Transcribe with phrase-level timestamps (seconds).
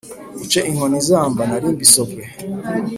[0.43, 2.21] Uce inkoni zamba narimbisobwe